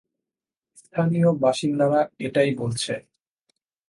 [0.77, 2.93] স্থানীয় বাসিন্দারা এটাই বলছে।